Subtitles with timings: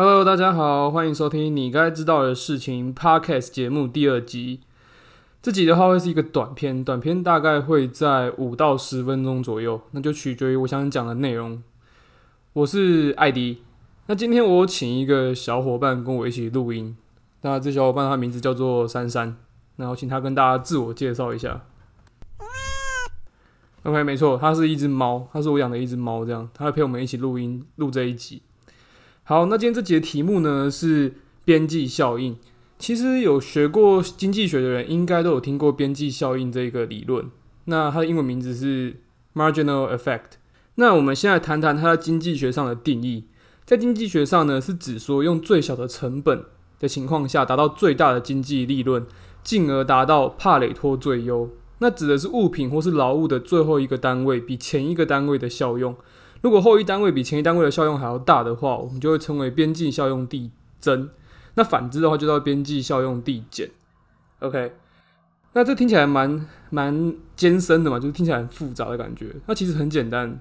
[0.00, 4.60] Hello，大家好，欢迎收听你该知道的事情 Podcast 节目第二集。
[5.42, 11.60] 这集的话会是一个短片，短片大概会在五到十分钟左右，那就取决于我想讲的内容。
[12.52, 13.64] 我是艾迪，
[14.06, 16.96] 那今天我请一个小伙伴跟我一起录音。
[17.40, 19.36] 那这小伙伴他名字叫做珊珊，
[19.74, 21.62] 然后请他跟大家自我介绍一下。
[23.82, 28.42] OK，没错，它是一只猫，它是我养的一只猫，这样，它会陪我们一起录音录这一集。
[29.28, 32.38] 好，那今天这节题目呢是边际效应。
[32.78, 37.26] 其实有学过经济学的人，应该都有听过边际效应这个理论。
[37.66, 38.96] 那它的英文名字是
[39.34, 40.38] marginal effect。
[40.76, 43.24] 那我们现在谈谈它在经济学上的定义。
[43.66, 46.44] 在经济学上呢，是指说用最小的成本
[46.80, 49.04] 的情况下，达到最大的经济利润，
[49.44, 51.50] 进而达到帕累托最优。
[51.80, 55.94] 那指的是物品或是劳务的最后一个单位比前一个单位的效用。
[56.40, 61.10] 如果后一单位比前一单位的效用还要大的话，我们就会称为边际效用递增。
[61.54, 63.70] 那反之的话，就叫边际效用递减。
[64.38, 64.72] OK，
[65.54, 69.34] 那这听起来蛮蛮艰深的嘛，就是听起来很复杂的感觉。
[69.46, 70.38] 那其实很简单，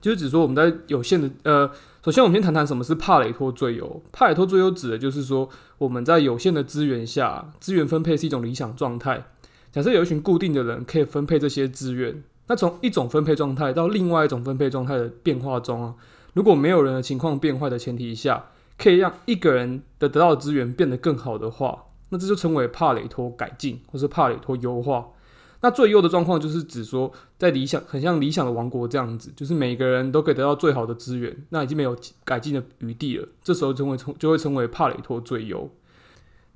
[0.00, 1.70] 就是只说我们在有限的呃，
[2.04, 4.02] 首先我们先谈谈什么是帕累托最优。
[4.10, 5.48] 帕累托最优指的就是说
[5.78, 9.26] 我们在有限的资源下，资源分配是一种理想状态。
[9.70, 15.94] 假设有一群固定的人可以分配这些资源，那从一种分配状态到另外一种分配状态的变化中啊，
[16.34, 18.46] 如果没有人的情况变坏的前提下，
[18.78, 25.08] 可以让一个人的得到资源变得更好的话，那这就称为帕累托改进或是帕累托优化。
[25.62, 33.26] 那最优的状况就是指说，在理想很像理想的王国这样子，就是每个人都可以得到最好的资源，那已经没有改进的余地了。
[33.42, 35.68] 这时候就会称就会称为帕累托最优。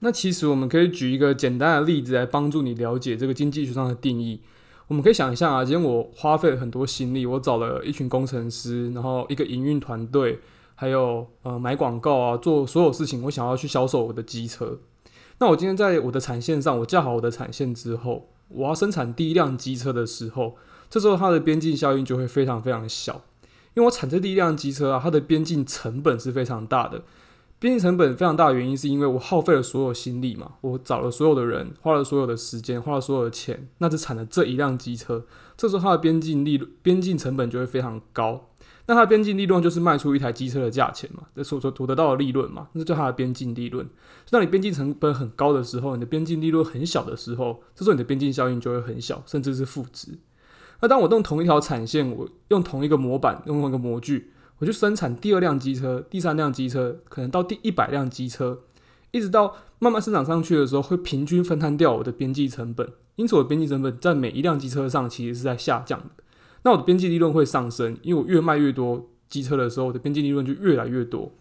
[0.01, 4.43] 那其实我们可以举一个简单的例子来帮助你了解这个经济学上的定义。
[4.91, 10.41] 我们可以想象啊，今天我花费了很多心力，我找了一群工程师，然后一个营运团队，
[10.75, 14.81] 还有呃买广告啊，做所有事情，我想要去销售我的机车。
[15.39, 20.57] 那我今天在我的产线上，我架好我的产线之后，我要生产第一辆机车的时候，
[20.91, 23.23] 这时候它的边际效应就会非常非常小，
[23.75, 27.05] 因为我产这第一辆机车啊，它的边际成本是非常大的。
[27.61, 35.27] 边际成本非常大的原因，是因为我耗费了所有心力嘛，我找了所有的人，花了所有的时间，花了所有的钱，那只产了这一辆机车，
[35.59, 38.49] 这时候它的边际利润边际成本就会非常高。
[38.87, 43.87] 那它的边际利润就是卖出一台机车的价钱嘛，这所所得到的利润嘛，那就它的边际利润。
[44.31, 50.19] 当你边际成本很高的时候，你的边际利润很小的时候，这时候你的边际效应就会很小，甚至是负值。
[50.81, 54.33] 那当我用同一条产线，我用同一个模板，用同一个模具。
[54.61, 58.61] 我就生产第二辆机车，第三辆机车，可能到第一百辆机车，
[59.11, 62.89] 一直到慢慢生产上去的时候，会平均分摊掉我的边际成本。
[63.17, 66.25] 因此，我的边际成本在每一辆机车上其实是在下降的。
[66.63, 71.33] 那我的边际利润会上升，因为我越卖越多机车的时候，我的边际利润就越来越多。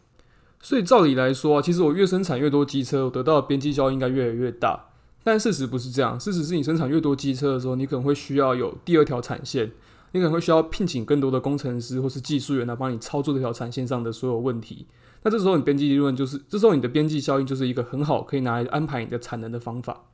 [0.62, 4.88] 所以照理来说啊，其实我越生产越多机车，我得到的边际效应应该越来越大。
[5.24, 9.72] 但事实不是这样，事实是你生产越多机车的时候，你可能会需要有第二条产线。
[10.12, 14.88] 你可能会需要聘请更多的工程师或是技术员来帮你操作这条产线上的所有问题。
[15.24, 20.06] 那这时候你边际利润就是，这时候你的边际效应就是一个很好可以拿来安排你的产能的方法。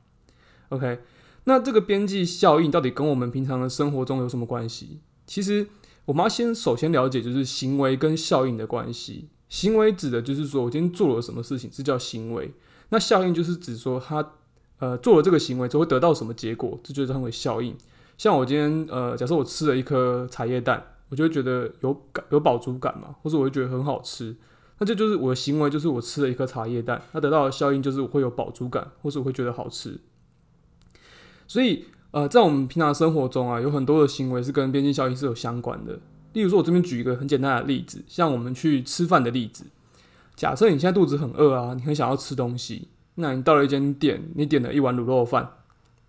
[0.70, 0.98] OK，
[1.44, 5.00] 那这个边际效应到底跟我们平常的生活中有什么关系？
[5.26, 5.68] 其实
[6.06, 9.28] 我们要先首先了解就是行为跟效应的关系。
[9.48, 12.52] 行为指的就是说我今天做了什么事情，这叫行为。
[12.88, 14.32] 那效应就是指说他
[14.80, 17.76] 呃做了这个行为之后会得到什么结果，这就称为效应。
[18.18, 24.34] 像我今天，呃，假设我吃了一颗茶叶蛋，我就会觉得有感有饱足感嘛，或者我会觉得很好吃，
[24.78, 29.98] 那这就是我的行为，就是我吃了一颗茶叶蛋，它得到的效应就是我会有饱足感，或是我会觉得好吃。
[31.46, 36.00] 所以，呃，在我们平常生活中啊，有很多的行为是跟边际效应是有相关的。
[36.32, 39.64] 例如说，我这边举一个很简单的例子，像我们去吃饭的例子，
[40.34, 45.50] 假设你现在肚子很饿啊，你很想要吃东西，那你到了一间店，你点了一碗卤肉饭。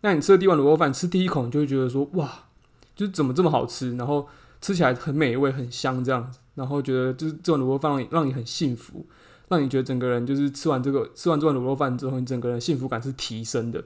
[0.02, 2.46] 那你吃了第一碗卤肉饭，吃第一口你就会觉得说哇，
[2.96, 4.28] 就是怎么这么好吃，然后
[4.62, 9.06] 吃起来很美味、很香这样子，然后觉得就是这碗卤肉饭让你让你很幸福，
[9.48, 13.84] 让你觉得整个人就是吃完这个吃完这碗卤肉饭之后，你整个人幸福感是提升的。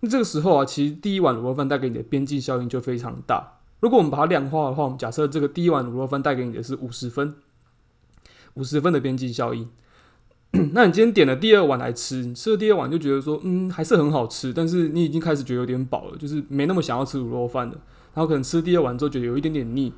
[0.00, 3.58] 那这个时候啊，其实第一碗卤肉饭带给你的边际效应就非常大。
[3.80, 7.34] 如果我们把它量化的话，我们假设这个第一碗卤肉饭带给你的是五十分，
[8.54, 9.68] 五十分的边际效应。
[10.72, 17.74] 那你今天点了第二碗来吃，你吃了第二碗就觉得说，嗯，还是很好吃，但是你已经开始觉得有点饱了，就是没那么想要吃卤肉饭了。
[18.12, 19.92] 然后可能吃第二碗之后觉得有一点点腻，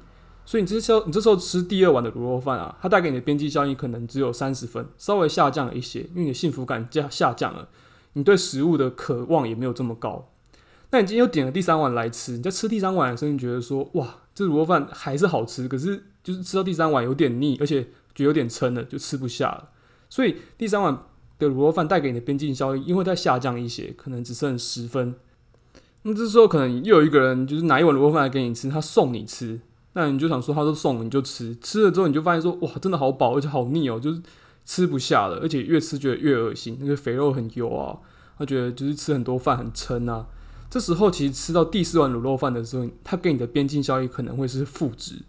[0.44, 7.68] 所以你这时候你这时候吃第二碗的卤肉饭啊，它带给你的边际效应可能只有三十分，稍微下降了一些，因为你的幸福感下下降了，
[8.12, 10.28] 你对食物的渴望也没有这么高。
[10.90, 17.84] 那你今天又点了第三碗来吃，你在吃第三碗的时候，你觉得说，哇，这卤肉饭还是好吃，可是就是吃到第三碗有点腻，而且
[18.14, 19.70] 觉得有点撑了，就吃不下了。
[20.12, 21.06] 所以第三碗
[21.38, 25.14] 的卤肉饭带给你的边际效益，因为它下降一些，可能只剩十分。
[26.02, 29.58] 那这时候可能又有一个人就是拿一碗卤肉饭来给你吃，他送你吃，
[29.94, 34.20] 那你就想说他都送你就吃，吃了之后你就发现说哇，真的好饱，而且好腻哦，就是
[34.66, 37.96] 吃不下了，而且越吃觉得越恶心，那个肥肉很油啊，
[38.36, 40.26] 他觉得就是吃很多饭很撑啊。
[40.68, 45.22] 这时候其实吃到第四碗卤肉饭的时候，他给你的边际效益可能会是负值。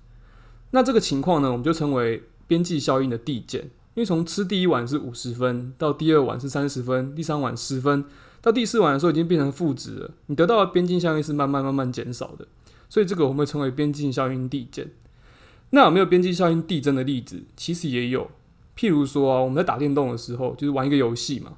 [0.72, 3.70] 那这个情况呢，我们就称为边际效应的递减。
[3.96, 8.06] 因为从吃第一碗是五十分，到第二碗是三十分，第三碗十分。
[8.42, 12.46] 到第四碗的时候已经变成负值了，你得到的边际效应是慢慢慢慢减少的，
[12.90, 14.92] 所以这个我们称为边际效应递减。
[15.70, 17.44] 那有没有边际效应递增的例子？
[17.56, 18.30] 其实也有，
[18.78, 21.54] 譬如说啊，我们在打电动的时候，就是玩一个游戏嘛。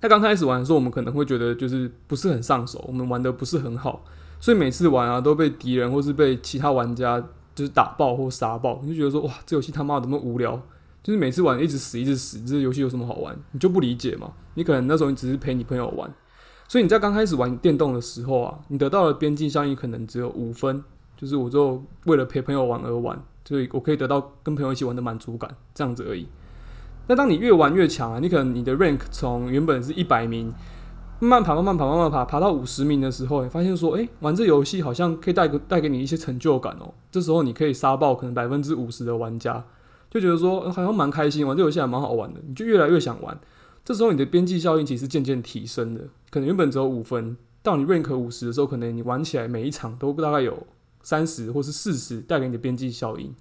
[0.00, 4.04] 那刚开始玩的时候，我们可能会觉得就是不是很上手，我们玩得不是很好，
[4.40, 7.20] 所以每次玩啊都被敌人或是被其他玩家
[7.54, 10.60] 就是打爆或杀爆，你就觉得说哇，这游戏他妈怎么无聊？
[11.04, 13.36] 就是每次玩一直死一直死，这游戏有什么好玩？
[13.52, 14.32] 你就不理解嘛？
[14.54, 16.10] 你可能那时候你只是陪你朋友玩，
[16.66, 20.82] 所以你在刚开始玩电动的时候啊，你得到的边际效应可能只有五分，
[21.14, 26.26] 就是我就为了陪朋友玩而玩，所以我可以得到跟朋友一起玩的满足感，这样子而已。
[27.06, 30.54] 那当你越玩越强啊，你可能你的 rank 从原本是一百名，
[31.20, 36.94] 慢慢爬慢慢爬慢慢爬，爬到五十名的时候，你发现说，诶、玩这游戏好像可以带个带给你一些成就感哦。
[37.10, 39.62] 这时候你可以杀爆可能百分之五十的玩家。
[40.14, 43.38] 就觉得说好像蛮开心，玩这游戏还蛮好玩的，你就越来越想玩。
[43.84, 50.66] 这时候你的边际效应其实渐渐提升的，可能原本只有五分，到你 rank 五十的时候，可能你玩起来每一场都大概有
[51.02, 53.34] 三十或是四十带给你的边际效应。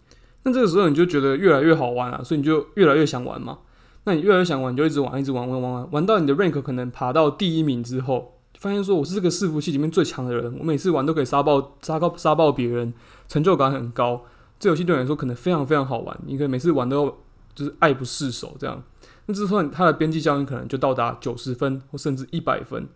[0.44, 3.60] 那这个时候你就觉得越来越好玩啊，所以你就越来越想玩嘛。
[4.04, 12.94] 那你越来越想玩，你就一直玩，一直玩，玩，玩，玩，玩到你的 rank 可能爬到第一名之后，发现说我是这个伺服器里面最强的人，我每次玩都可以杀爆、杀爆、杀爆别人，
[13.30, 14.24] 成就感很高。
[14.64, 17.18] 这游戏对你来说可能非常非常好玩，你可以每次玩都
[17.54, 18.82] 就是爱不释手这样。
[19.26, 22.88] 那就算它的边际效应可能就到达九十分或甚至一百分，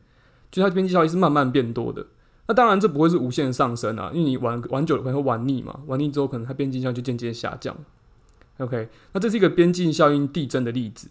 [0.49, 2.05] 就它边际效应是慢慢变多的。
[2.47, 7.75] 那当然这不会是无限上升啊，因为你玩玩久了可能会玩腻嘛，玩腻之后可能它边际效应就渐渐下降。
[8.59, 11.09] OK，那这是一个边际效应递增的例子。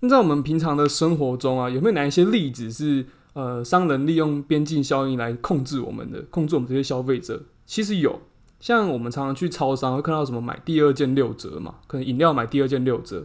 [0.00, 3.04] 那在我们平常的生活中啊，有没有哪一些例子是
[3.34, 7.42] 呃商人利用边际效应来控制我们的，控制我们这些消费者？
[7.66, 8.22] 其实有。
[8.60, 13.24] 像我们常常去超商会看到什么买第二件六折嘛，可能饮料买第二件六折。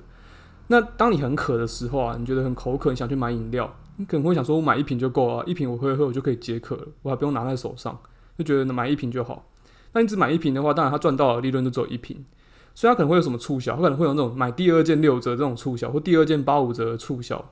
[0.68, 8.00] 那当你很渴的时候啊，你觉得很口渴，你想去买饮料，你可能会想说，我买一瓶就够了，一瓶我喝一喝我就可以解渴了，我还不用拿在手上，
[8.38, 9.46] 就觉得买一瓶就好。
[9.92, 12.26] 那你只买一瓶的话，当然他赚到的利润就只有一瓶，
[12.74, 17.44] 所以他可能会有什么促销，他可能会有那种买第二件六折这种促销，或第二件八五折的促销。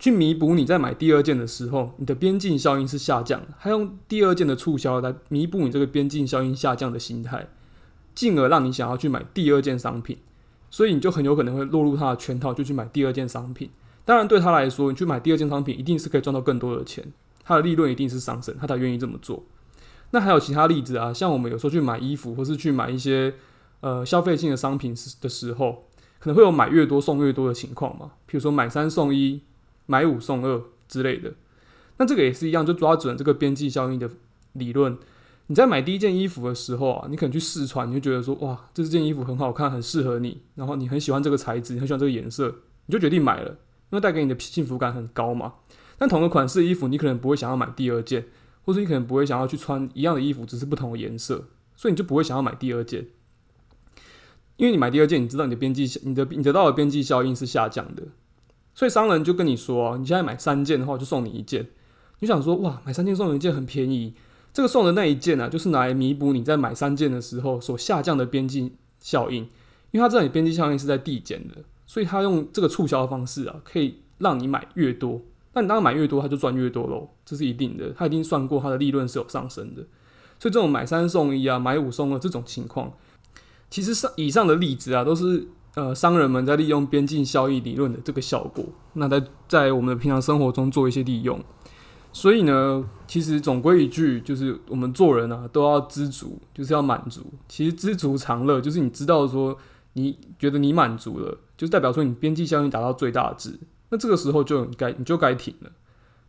[0.00, 7.48] 去弥补你在买第二件的时候，你的边际效应是下降的，还用第二件的促销来弥补你这个边际效应下降的心态，
[8.14, 10.16] 进而让你想要去买第二件商品，
[10.70, 13.68] 所以你就很有可能会落入他的圈套，就去买第二件商品。
[14.06, 17.04] 当然，对他来说，你去买第二件商品一定是可以赚到更多的钱，
[17.44, 19.44] 他的利润一定是上升，他才愿意这么做。
[20.12, 23.34] 那还有其他例子啊，像我们有时候去买衣服，或是去买一些
[23.80, 25.84] 呃消费性的商品的时候，
[26.18, 29.42] 可能会有买越多送越多的情况嘛，比如说买三送一。
[29.90, 31.34] 买五送二之类的，
[31.96, 34.08] 那这个也是一样，就抓准这个边际效应的
[34.52, 34.96] 理论。
[35.48, 42.54] 你在买第一件衣服的时候啊，你可能去试穿，你就觉得说哇，这件衣服很好看，很适合你，然后你很喜欢这个材质，很喜欢这个颜色，
[42.86, 45.54] 你就决定买了，因为带给你的幸福感很高嘛。
[45.98, 48.26] 但同个款式的衣服，你可能不会想要买第二件，
[48.64, 53.08] 或者你可能不会想要去穿一样的衣服，只是不同的颜色，所以你就不会想要买第二件，
[54.56, 58.04] 因为你买第二件，你知道你的边际效，你的你得到的边际效应是下降的。
[58.80, 61.68] 所以商人就跟你说啊，你现在买三件的话，就送你一件。
[62.20, 64.14] 你想说哇，买三件送你一件很便宜。
[64.54, 69.46] 这个送的那一件呢、啊，就是拿来弥补你在买三件的时候所下降的边际效应。
[69.90, 75.20] 因为他知道你边际效应是在递减的，所以他用这个促销的方式啊，可以让你买越多。
[75.52, 77.92] 那你当然买越多，他就赚越多喽，这是一定的。
[77.92, 79.82] 他已经算过他的利润是有上升的。
[80.38, 82.94] 所以这种买三送一啊，买五送二这种情况，
[83.68, 85.48] 其实上以上的例子啊，都是。
[85.76, 91.40] 呃，商人们在利用边际效益理论的这个效果，那在在我们的平常生活中做一些利用。
[92.12, 97.24] 所以呢，其实总归一句，就是我们做人啊，都要知足，就是要满足。
[97.46, 99.56] 其实知足常乐，就是你知道说，
[99.92, 103.56] 你觉得你满足了，就代表说你边际效应达到最大值。
[103.90, 105.70] 那这个时候就该你就该停了，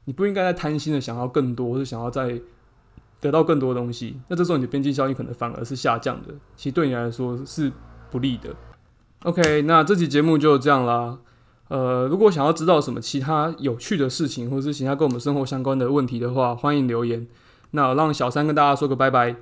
[0.05, 2.39] 你不应该再贪心的想要更多，或者想要再
[3.19, 4.19] 得到更多东西。
[4.27, 7.71] 那这时候你的边际效应可能反而是下降的，其实对你来说是
[8.11, 8.55] 不利的。
[9.23, 11.19] OK，那这期节目就这样啦。
[11.67, 17.27] 呃，如果想要知道什么其他有趣的事情，或者是其他跟我们生活相关的问题的话，欢迎留言。
[17.71, 19.35] 那让小三跟大家说个拜拜。